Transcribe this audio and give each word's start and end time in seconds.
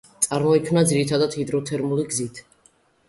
წარმოიქმნება 0.27 0.83
ძირითადად 0.93 1.37
ჰიდროთერმული 1.41 2.11
გზით. 2.15 2.43